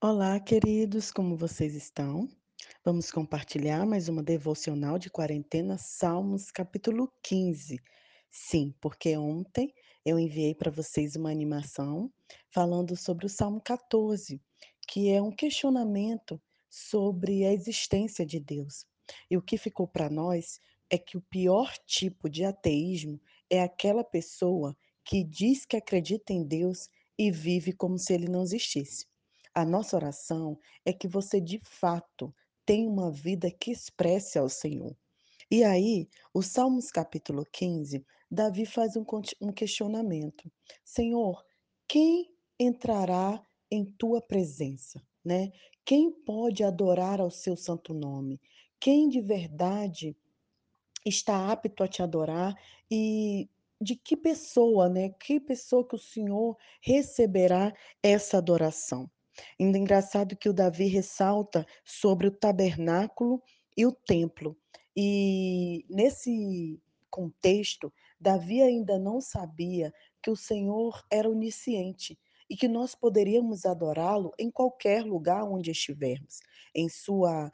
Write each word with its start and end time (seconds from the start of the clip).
Olá, 0.00 0.38
queridos, 0.38 1.10
como 1.10 1.36
vocês 1.36 1.74
estão? 1.74 2.28
Vamos 2.84 3.10
compartilhar 3.10 3.84
mais 3.84 4.08
uma 4.08 4.22
devocional 4.22 4.96
de 4.96 5.10
quarentena, 5.10 5.76
Salmos, 5.76 6.52
capítulo 6.52 7.12
15. 7.20 7.80
Sim, 8.30 8.72
porque 8.80 9.16
ontem 9.16 9.74
eu 10.06 10.16
enviei 10.16 10.54
para 10.54 10.70
vocês 10.70 11.16
uma 11.16 11.32
animação 11.32 12.12
falando 12.48 12.94
sobre 12.94 13.26
o 13.26 13.28
Salmo 13.28 13.60
14, 13.60 14.40
que 14.86 15.10
é 15.10 15.20
um 15.20 15.32
questionamento 15.32 16.40
sobre 16.70 17.44
a 17.44 17.52
existência 17.52 18.24
de 18.24 18.38
Deus. 18.38 18.86
E 19.28 19.36
o 19.36 19.42
que 19.42 19.58
ficou 19.58 19.88
para 19.88 20.08
nós 20.08 20.60
é 20.88 20.96
que 20.96 21.16
o 21.16 21.22
pior 21.22 21.76
tipo 21.88 22.30
de 22.30 22.44
ateísmo 22.44 23.20
é 23.50 23.60
aquela 23.64 24.04
pessoa 24.04 24.76
que 25.04 25.24
diz 25.24 25.66
que 25.66 25.76
acredita 25.76 26.32
em 26.32 26.44
Deus 26.44 26.88
e 27.18 27.32
vive 27.32 27.72
como 27.72 27.98
se 27.98 28.14
ele 28.14 28.28
não 28.28 28.44
existisse. 28.44 29.04
A 29.58 29.64
nossa 29.64 29.96
oração 29.96 30.56
é 30.84 30.92
que 30.92 31.08
você 31.08 31.40
de 31.40 31.58
fato 31.64 32.32
tenha 32.64 32.88
uma 32.88 33.10
vida 33.10 33.50
que 33.50 33.72
expresse 33.72 34.38
ao 34.38 34.48
Senhor. 34.48 34.96
E 35.50 35.64
aí, 35.64 36.08
o 36.32 36.42
Salmos 36.42 36.92
capítulo 36.92 37.44
15, 37.52 38.06
Davi 38.30 38.64
faz 38.64 38.94
um 38.96 39.04
um 39.40 39.50
questionamento: 39.52 40.48
"Senhor, 40.84 41.44
quem 41.88 42.30
entrará 42.60 43.42
em 43.68 43.84
tua 43.84 44.22
presença?", 44.22 45.02
né. 45.24 45.50
"Quem 45.84 46.12
pode 46.12 46.62
adorar 46.62 47.20
ao 47.20 47.28
seu 47.30 47.56
santo 47.56 47.92
nome? 47.92 48.40
Quem 48.78 49.08
de 49.08 49.20
verdade 49.20 50.16
está 51.06 51.50
apto 51.52 51.82
a 51.84 51.88
te 51.88 52.02
adorar 52.02 52.54
e 52.90 53.48
de 53.80 53.96
que 53.96 54.16
pessoa, 54.16 54.88
né, 54.88 55.10
que 55.10 55.40
pessoa 55.40 55.86
que 55.88 55.96
o 55.96 55.98
Senhor 55.98 56.56
receberá 56.82 57.74
essa 58.02 58.38
adoração. 58.38 59.10
Ainda 59.58 59.78
engraçado 59.78 60.36
que 60.36 60.48
o 60.48 60.52
Davi 60.52 60.86
ressalta 60.86 61.66
sobre 61.84 62.26
o 62.26 62.30
tabernáculo 62.30 63.42
e 63.76 63.86
o 63.86 63.92
templo. 63.92 64.56
E 64.96 65.84
nesse 65.88 66.80
contexto, 67.10 67.92
Davi 68.20 68.62
ainda 68.62 68.98
não 68.98 69.20
sabia 69.20 69.92
que 70.22 70.30
o 70.30 70.36
Senhor 70.36 71.04
era 71.10 71.30
onisciente 71.30 72.18
e 72.50 72.56
que 72.56 72.66
nós 72.66 72.94
poderíamos 72.94 73.64
adorá-lo 73.64 74.32
em 74.38 74.50
qualquer 74.50 75.04
lugar 75.04 75.44
onde 75.44 75.70
estivermos, 75.70 76.40
em 76.74 76.88
sua 76.88 77.50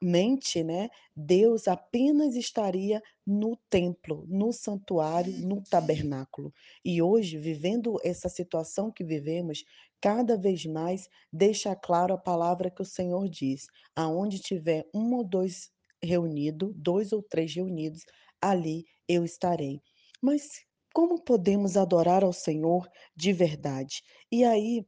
mente, 0.00 0.62
né, 0.64 0.88
Deus 1.14 1.68
apenas 1.68 2.34
estaria 2.34 3.02
no 3.26 3.56
templo, 3.68 4.24
no 4.28 4.52
santuário, 4.52 5.32
no 5.38 5.62
tabernáculo. 5.62 6.52
E 6.84 7.02
hoje, 7.02 7.36
vivendo 7.38 7.96
essa 8.02 8.28
situação 8.28 8.90
que 8.90 9.04
vivemos, 9.04 9.64
cada 10.00 10.36
vez 10.36 10.64
mais 10.64 11.08
deixa 11.32 11.74
claro 11.76 12.14
a 12.14 12.18
palavra 12.18 12.70
que 12.70 12.82
o 12.82 12.84
Senhor 12.84 13.28
diz: 13.28 13.66
aonde 13.94 14.38
tiver 14.40 14.86
um 14.94 15.14
ou 15.14 15.24
dois 15.24 15.70
reunido, 16.02 16.72
dois 16.76 17.12
ou 17.12 17.22
três 17.22 17.54
reunidos, 17.54 18.04
ali 18.40 18.84
eu 19.08 19.24
estarei. 19.24 19.80
Mas 20.22 20.64
como 20.94 21.22
podemos 21.22 21.76
adorar 21.76 22.24
ao 22.24 22.32
Senhor 22.32 22.88
de 23.14 23.32
verdade? 23.32 24.02
E 24.30 24.44
aí 24.44 24.86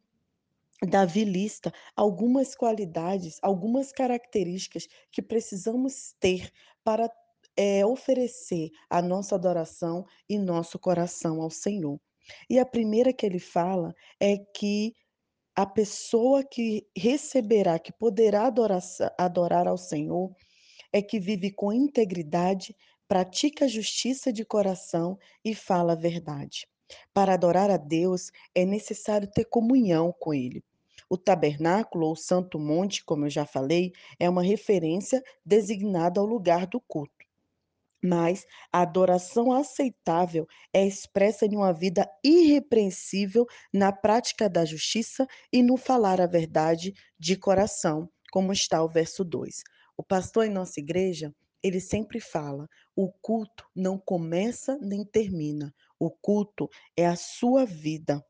Davi 0.86 1.25
lista 1.25 1.72
algumas 1.97 2.55
qualidades, 2.56 3.38
algumas 3.42 3.92
características 3.92 4.86
que 5.12 5.22
precisamos 5.22 6.14
ter 6.20 6.50
para, 6.84 7.08
eh, 7.56 7.86
oferecer 7.86 8.70
a 8.91 9.00
nossa 9.00 9.34
adoração 9.36 10.05
e 10.28 10.39
nosso 10.39 10.78
coração 10.78 11.41
ao 11.41 11.50
Senhor. 11.50 12.00
E 12.50 12.58
a 12.58 12.66
primeira 12.66 13.12
que 13.12 13.24
ele 13.27 13.39
fala 13.39 13.94
é 14.20 14.36
que 14.39 14.94
a 15.56 15.66
pessoa 15.66 16.44
que 16.44 16.86
receberá, 16.96 17.78
que 17.78 17.92
poderá 17.92 18.46
adoraça 18.46 19.14
adorar 19.19 19.69
ao 19.69 19.78
Senhor, 19.78 20.34
é 20.92 21.02
que 21.02 21.20
vive 21.20 21.50
com 21.52 21.72
integridade, 21.72 22.77
pratica 23.08 23.69
justiça 23.69 24.33
de 24.33 24.45
coração 24.45 25.18
e 25.45 25.55
fala 25.55 25.92
a 25.92 25.96
verdade. 25.96 26.67
Para 27.14 27.35
adorar 27.35 27.70
a 27.70 27.77
Deus, 27.77 28.30
é 28.55 28.64
necessário 28.64 29.30
ter 29.30 29.45
comunhão 29.46 30.14
com 30.18 30.35
Ele. 30.35 30.62
O 31.12 31.18
tabernáculo 31.18 32.06
ou 32.06 32.17
santo 32.17 32.58
monte, 32.58 33.05
como 33.05 33.27
eu 33.27 33.30
já 33.30 33.45
falei, 33.45 33.92
é 34.18 34.30
uma 34.30 34.42
referência 34.42 35.23
designada 35.45 36.18
ao 36.18 36.24
lugar 36.24 36.67
do 36.67 36.80
culto. 36.80 37.27
Mas 38.02 38.46
a 38.73 38.80
adoração 38.80 39.52
aceitável 39.52 40.46
é 40.73 40.86
expressa 40.86 41.45
em 41.45 41.55
uma 41.55 41.70
vida 41.70 42.08
irrepreensível 42.24 43.45
na 43.70 43.92
prática 43.92 44.48
da 44.48 44.64
justiça 44.64 45.27
e 45.52 45.62
no 45.62 45.77
falar 45.77 46.18
a 46.18 46.27
verdade 46.27 46.95
de 47.18 47.36
coração, 47.36 48.08
como 48.33 48.50
está 48.50 48.83
o 48.83 48.89
verso 48.89 49.23
2. 49.23 49.62
O 49.98 50.02
pastor 50.02 50.46
em 50.46 50.50
nossa 50.50 50.80
igreja, 50.80 51.30
ele 51.62 51.79
sempre 51.79 52.20
fala: 52.20 52.67
o 52.96 53.12
culto 53.20 53.68
não 53.77 53.98
começa 53.98 54.79
nem 54.80 55.05
termina, 55.05 55.74
o 55.98 56.11
culto 56.11 56.70
é 56.96 57.06
a 57.06 57.17
sua 57.17 57.67
vida. 57.67 58.24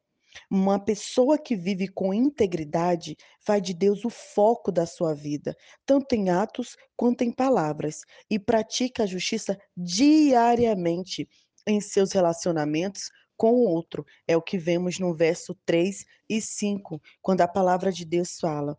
Uma 0.50 0.78
pessoa 0.78 1.38
que 1.38 1.56
vive 1.56 1.88
com 1.88 2.12
integridade 2.12 3.16
faz 3.40 3.62
de 3.62 3.74
Deus 3.74 4.04
o 4.04 4.10
foco 4.10 4.70
da 4.72 4.86
sua 4.86 5.14
vida, 5.14 5.56
tanto 5.86 6.14
em 6.14 6.30
atos 6.30 6.76
quanto 6.96 7.22
em 7.22 7.32
palavras, 7.32 8.00
e 8.30 8.38
pratica 8.38 9.02
a 9.02 9.06
justiça 9.06 9.58
diariamente 9.76 11.28
em 11.66 11.80
seus 11.80 12.12
relacionamentos 12.12 13.10
com 13.36 13.52
o 13.52 13.68
outro. 13.68 14.04
É 14.26 14.36
o 14.36 14.42
que 14.42 14.58
vemos 14.58 14.98
no 14.98 15.14
verso 15.14 15.54
3 15.66 16.04
e 16.28 16.40
5, 16.40 17.00
quando 17.20 17.40
a 17.40 17.48
palavra 17.48 17.90
de 17.90 18.04
Deus 18.04 18.38
fala: 18.38 18.76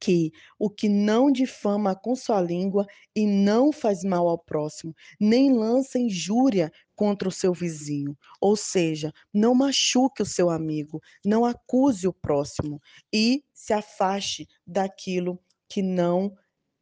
que 0.00 0.30
o 0.58 0.68
que 0.68 0.88
não 0.88 1.30
difama 1.30 1.94
com 1.94 2.14
sua 2.14 2.40
língua 2.40 2.86
e 3.14 3.26
não 3.26 3.72
faz 3.72 4.04
mal 4.04 4.28
ao 4.28 4.38
próximo, 4.38 4.94
nem 5.20 5.52
lança 5.52 5.98
injúria 5.98 6.70
contra 6.94 7.28
o 7.28 7.32
seu 7.32 7.52
vizinho, 7.52 8.16
ou 8.40 8.56
seja, 8.56 9.12
não 9.32 9.54
machuque 9.54 10.22
o 10.22 10.26
seu 10.26 10.48
amigo, 10.48 11.00
não 11.24 11.44
acuse 11.44 12.06
o 12.08 12.12
próximo 12.12 12.80
e 13.12 13.44
se 13.52 13.72
afaste 13.72 14.46
daquilo 14.66 15.38
que 15.68 15.82
não 15.82 16.34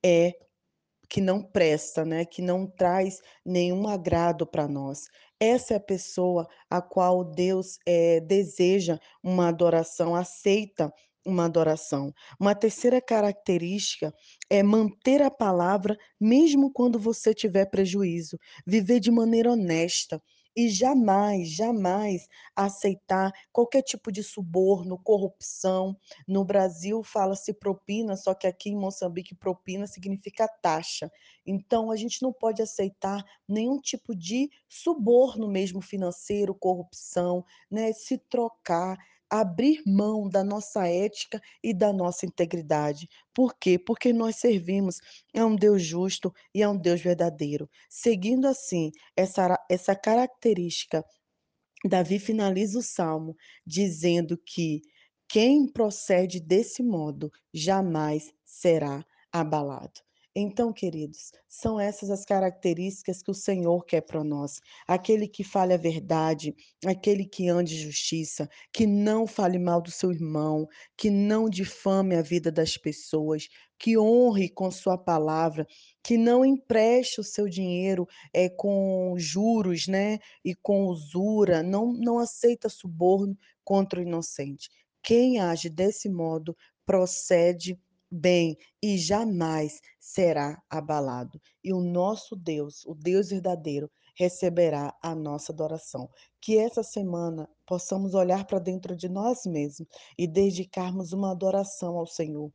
é 0.04 0.32
que 1.08 1.20
não 1.20 1.42
presta, 1.42 2.04
né, 2.04 2.24
que 2.24 2.42
não 2.42 2.66
traz 2.66 3.20
nenhum 3.44 3.86
agrado 3.86 4.46
para 4.46 4.66
nós. 4.66 5.04
Essa 5.38 5.74
é 5.74 5.76
a 5.76 5.80
pessoa 5.80 6.48
a 6.68 6.80
qual 6.82 7.22
Deus, 7.24 7.78
eh, 7.86 8.20
deseja 8.20 8.98
uma 9.22 9.48
adoração, 9.48 10.14
aceita 10.14 10.92
uma 11.24 11.46
adoração. 11.46 12.12
Uma 12.38 12.54
terceira 12.54 13.00
característica 13.00 14.12
é 14.50 14.62
manter 14.62 15.22
a 15.22 15.30
palavra 15.30 15.96
mesmo 16.20 16.70
quando 16.72 16.98
você 16.98 17.34
tiver 17.34 17.66
prejuízo, 17.66 18.38
viver 18.66 19.00
de 19.00 19.10
maneira 19.10 19.52
honesta 19.52 20.20
e 20.56 20.68
jamais, 20.68 21.48
jamais 21.50 22.28
aceitar 22.54 23.32
qualquer 23.52 23.82
tipo 23.82 24.12
de 24.12 24.22
suborno, 24.22 24.98
corrupção. 24.98 25.96
No 26.28 26.44
Brasil 26.44 27.02
fala-se 27.02 27.52
propina, 27.52 28.16
só 28.16 28.34
que 28.34 28.46
aqui 28.46 28.70
em 28.70 28.76
Moçambique 28.76 29.34
propina 29.34 29.86
significa 29.86 30.46
taxa. 30.62 31.10
Então 31.44 31.90
a 31.90 31.96
gente 31.96 32.22
não 32.22 32.32
pode 32.32 32.62
aceitar 32.62 33.24
nenhum 33.48 33.80
tipo 33.80 34.14
de 34.14 34.48
suborno 34.68 35.48
mesmo 35.48 35.80
financeiro, 35.80 36.54
corrupção, 36.54 37.44
né, 37.70 37.92
se 37.92 38.16
trocar, 38.18 38.96
abrir 39.40 39.82
mão 39.86 40.28
da 40.28 40.44
nossa 40.44 40.86
ética 40.86 41.40
e 41.62 41.74
da 41.74 41.92
nossa 41.92 42.24
integridade. 42.24 43.08
Por 43.34 43.54
quê? 43.58 43.78
Porque 43.78 44.12
nós 44.12 44.36
servimos 44.36 45.00
a 45.34 45.44
um 45.44 45.56
Deus 45.56 45.82
justo 45.82 46.32
e 46.54 46.62
a 46.62 46.70
um 46.70 46.76
Deus 46.76 47.00
verdadeiro. 47.00 47.68
Seguindo 47.88 48.46
assim 48.46 48.92
essa 49.16 49.58
essa 49.68 49.96
característica 49.96 51.04
Davi 51.84 52.18
finaliza 52.18 52.78
o 52.78 52.82
salmo 52.82 53.36
dizendo 53.66 54.38
que 54.38 54.80
quem 55.28 55.66
procede 55.66 56.40
desse 56.40 56.82
modo 56.82 57.30
jamais 57.52 58.32
será 58.44 59.04
abalado. 59.32 60.00
Então, 60.36 60.72
queridos, 60.72 61.30
são 61.48 61.78
essas 61.78 62.10
as 62.10 62.24
características 62.24 63.22
que 63.22 63.30
o 63.30 63.34
Senhor 63.34 63.84
quer 63.84 64.00
para 64.00 64.24
nós. 64.24 64.60
Aquele 64.84 65.28
que 65.28 65.44
fale 65.44 65.72
a 65.72 65.76
verdade, 65.76 66.52
aquele 66.84 67.24
que 67.24 67.48
ande 67.48 67.76
justiça, 67.76 68.48
que 68.72 68.84
não 68.84 69.28
fale 69.28 69.60
mal 69.60 69.80
do 69.80 69.92
seu 69.92 70.10
irmão, 70.10 70.66
que 70.96 71.08
não 71.08 71.48
difame 71.48 72.16
a 72.16 72.22
vida 72.22 72.50
das 72.50 72.76
pessoas, 72.76 73.46
que 73.78 73.96
honre 73.96 74.48
com 74.48 74.72
sua 74.72 74.98
palavra, 74.98 75.64
que 76.02 76.16
não 76.18 76.44
empreste 76.44 77.20
o 77.20 77.24
seu 77.24 77.48
dinheiro 77.48 78.04
é, 78.32 78.48
com 78.48 79.14
juros, 79.16 79.86
né? 79.86 80.18
e 80.44 80.52
com 80.52 80.86
usura, 80.86 81.62
não, 81.62 81.92
não 81.92 82.18
aceita 82.18 82.68
suborno 82.68 83.38
contra 83.62 84.00
o 84.00 84.02
inocente. 84.02 84.68
Quem 85.00 85.38
age 85.38 85.68
desse 85.68 86.08
modo 86.08 86.56
procede 86.84 87.78
bem 88.14 88.56
e 88.80 88.96
jamais 88.96 89.80
será 89.98 90.62
abalado. 90.70 91.40
E 91.64 91.72
o 91.72 91.80
nosso 91.80 92.36
Deus, 92.36 92.84
o 92.86 92.94
Deus 92.94 93.30
verdadeiro, 93.30 93.90
receberá 94.16 94.96
a 95.02 95.14
nossa 95.16 95.52
adoração. 95.52 96.08
Que 96.40 96.56
essa 96.56 96.84
semana 96.84 97.50
possamos 97.66 98.14
olhar 98.14 98.46
para 98.46 98.60
dentro 98.60 98.94
de 98.94 99.08
nós 99.08 99.44
mesmos 99.44 99.88
e 100.16 100.28
dedicarmos 100.28 101.12
uma 101.12 101.32
adoração 101.32 101.98
ao 101.98 102.06
Senhor 102.06 102.52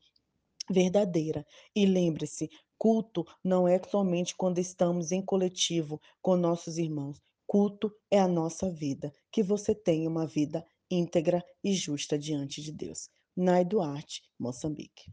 verdadeira. 0.71 1.45
E 1.75 1.85
lembre-se, 1.85 2.49
culto 2.77 3.25
não 3.43 3.67
é 3.67 3.81
somente 3.83 4.35
quando 4.37 4.59
estamos 4.59 5.11
em 5.11 5.21
coletivo 5.21 5.99
com 6.21 6.37
nossos 6.37 6.77
irmãos. 6.77 7.19
Culto 7.45 7.91
é 8.09 8.19
a 8.19 8.27
nossa 8.27 8.71
vida. 8.71 9.11
Que 9.29 9.43
você 9.43 9.75
tenha 9.75 10.09
uma 10.09 10.25
vida 10.25 10.65
íntegra 10.89 11.43
e 11.61 11.73
justa 11.73 12.17
diante 12.17 12.61
de 12.61 12.71
Deus. 12.71 13.09
Nai 13.35 13.65
Duarte, 13.65 14.21
Moçambique. 14.39 15.11